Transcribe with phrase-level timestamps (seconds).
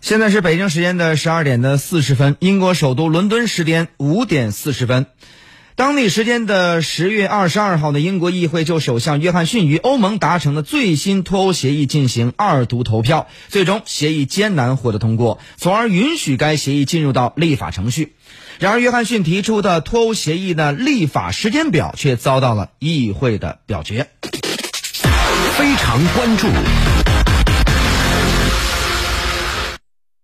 [0.00, 5.06] 现在是北京时间的十二点的四十分，英国首都伦敦时间五点四十分。
[5.74, 18.14] 当地时间的十月二十二号的英国议会就首相约翰逊与欧盟达成的最新脱欧协议进行二读投票，最终协议艰难获得通过，从而允许该协议进入到立法程序。
[18.58, 24.08] 然而，约翰逊提出的脱欧协议的立法时间表却遭到了议会的表决。
[25.56, 26.48] 非常关注。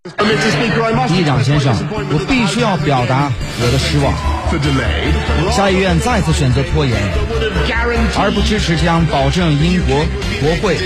[1.17, 1.75] 议长先生，
[2.12, 4.12] 我必须要表达我的失望。
[5.50, 6.95] 下议院再次选择拖延，
[8.21, 10.04] 而不支持将保证英国
[10.43, 10.76] 国会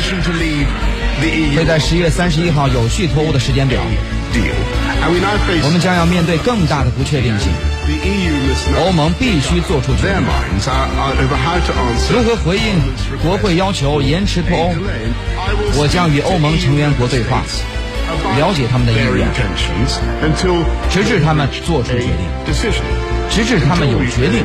[1.56, 3.80] 会在十月三十一号有序脱欧的时间表。
[5.64, 7.50] 我们将要面对更大的不确定性。
[8.78, 10.22] 欧盟必须做出决定。
[12.12, 12.78] 如何回应
[13.20, 14.74] 国会要求延迟脱欧？
[15.74, 17.42] 我将与欧盟成员国对话，
[18.38, 19.26] 了解他们的意愿，
[20.90, 22.08] 直至他们做出决定。
[23.30, 24.42] 直至他们有决定，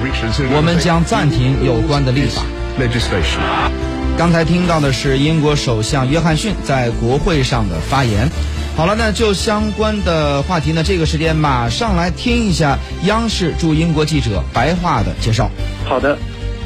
[0.56, 2.42] 我们将暂停有关的立法。
[4.18, 8.30] 刚才听到的是英国首相约翰逊在国会上的发言。
[8.76, 15.50] 好了，那就相关的话题呢，这个时间马上来听一下央视驻英国记者白桦的介绍。
[15.86, 16.18] 好的，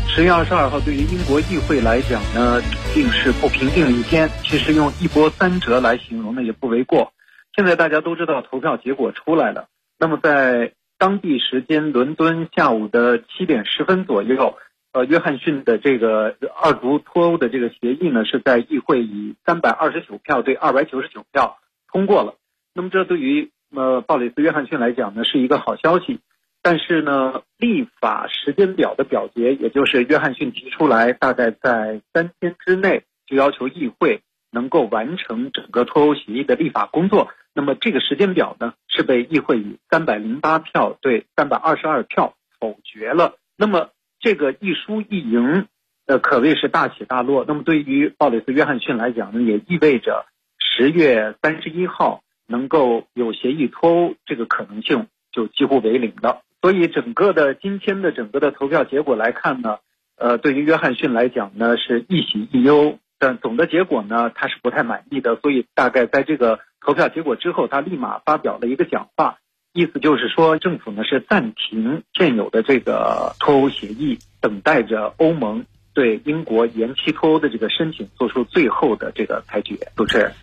[0.09, 2.59] 十月二十二号对于英国议会来讲呢，
[2.91, 4.27] 定是不平静的一天。
[4.41, 7.13] 其实用一波三折来形容呢，也不为过。
[7.55, 9.67] 现在大家都知道投票结果出来了，
[9.99, 14.57] 那么在当地时间伦敦下午的七点十分左右，
[14.91, 21.59] 呃，约翰逊的这个二读脱欧的这个协议呢，是在议会以三百二十九票对二百九十九票。
[21.91, 22.33] 通过了，
[22.73, 26.19] 那么这对于呃鲍里斯·约翰逊来讲呢是一个好消息，
[26.61, 45.67] 但是呢立法时间表的表决，也就是约翰逊提出来，大概在三天之内就要求议会能够完成整个脱欧协议的立法工作，那么这个时间表呢是被议会以三百零八票对三百二十二票否决了，那么这个一输一赢，
[46.05, 47.45] 呃可谓是大起大落。
[47.47, 50.25] 那么对于鲍里斯·约翰逊来讲呢，也意味着。
[50.59, 56.43] 十月三十一号能够有协议脱欧，这个可能性就几乎为零了。
[56.67, 59.77] 所以整个的今天的整个的投票结果来看呢，
[60.17, 65.37] 呃，对于约翰逊来讲呢是一喜一忧，但总的结果呢他是不太满意的。
[65.41, 69.37] 所以大概在这个投票结果之后，他立马发表了一个讲话，
[69.71, 75.63] 意思就是说政府呢是暂停现有的这个脱欧协议，等待着欧盟
[75.93, 79.77] 对英国延期脱欧的这个申请做出最后的这个裁决。
[79.95, 80.33] 主持人。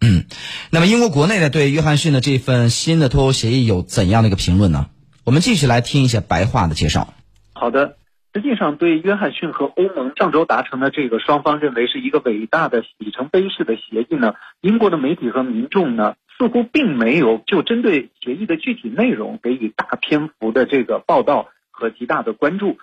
[0.00, 0.26] 嗯，
[0.70, 4.86] 那么英国国内呢对约翰逊的这份新的脱欧协议有怎样的一个评论呢？
[5.24, 7.14] 我们继续来听一下白话的介绍。
[7.52, 7.96] 好的，
[8.34, 22.78] 实际上对约翰逊和欧盟上周达成的这个双方认为是一个伟大的里程碑式的协议呢，英国的媒体和民众呢似乎并没有就针对协议的具体内容给予大篇幅的这个报道和极大的关注。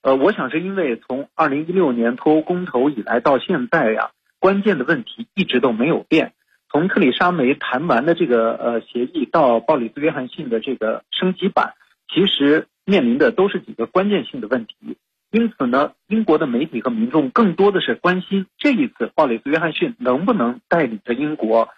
[0.00, 6.32] 呃，我想是因为从二零一六年脱欧公投以来到现在呀，关键的问题一直都没有变。
[6.72, 11.74] 从特里莎梅谈完的这个呃协议到鲍里斯约翰逊的这个升级版，
[12.08, 14.96] 其实面临的都是几个关键性的问题。
[15.30, 21.68] 因此呢，英国的媒体和民众更多的是关心这一次鲍里斯约翰逊能不能带领着英国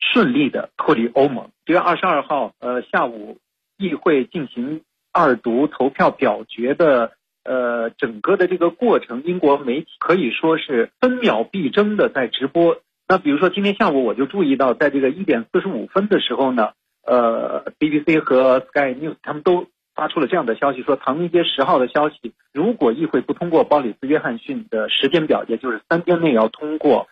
[0.00, 1.50] 顺利的脱离欧盟。
[1.66, 3.38] 十月二十二号呃下午，
[3.76, 4.80] 议会进行
[5.12, 7.12] 二读投票表决的
[7.44, 12.80] 呃整个的这个过程，英国媒体可以说是分秒必争的在直播。
[13.08, 16.72] 那比如说今天下午我就注意到，在这个一点四十五分的时候呢，
[17.06, 27.08] 呃，BBC 和 Sky News 他们都发出了这样的消息，说唐宁街十号的消息，如果议会不通过鲍里斯约翰逊的时间表，也就是三天内要通过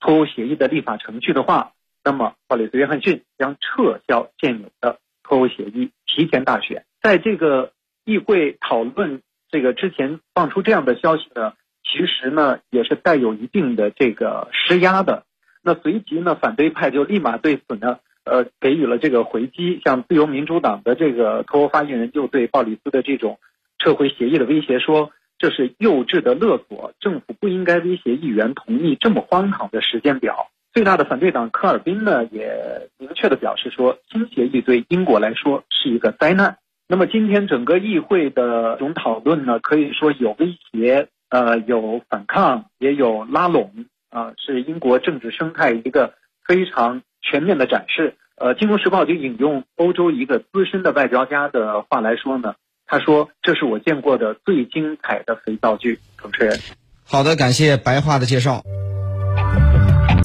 [0.00, 1.72] 脱欧协议的立法程序的话，
[2.02, 6.86] 那么鲍里斯约翰逊将撤销现有的脱欧协议，提前大选。
[7.02, 7.72] 在这个
[8.06, 9.20] 议会讨论
[9.50, 11.52] 这个之前放出这样的消息呢？
[11.88, 15.24] 其实呢，也是带有一定的这个施压的。
[15.62, 19.80] 那随即呢，反对派就立马对此呢，呃，给予了这个回击。
[19.84, 23.38] 像自由民主党的这个脱欧发言人就对鲍里斯的这种
[23.78, 30.48] 撤回协议的威胁说，这是幼稚的勒索，政府不应该威胁议员同意这么荒唐的时间表。
[30.72, 36.58] 最大的反对党科尔宾呢，也明确的表示说，新协议对英国来说是一个灾难。
[36.88, 41.08] 那么今天整个议会的这种讨论呢，可以说有威胁。
[41.28, 46.14] 呃，有反抗，也有拉拢，啊，是英国政治生态一个
[46.46, 48.16] 非常全面的展示。
[48.36, 52.54] 呃，《金融时报》就引用欧洲一个资深的外交家的话来说呢，
[52.86, 56.58] 他说：“这是我见过的最精彩的肥皂剧。”主持人，
[57.04, 58.62] 好的，感谢白话的介绍。